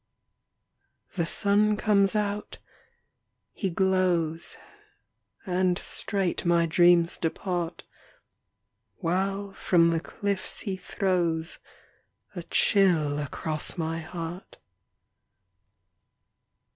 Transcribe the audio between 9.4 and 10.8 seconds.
from the cliffs he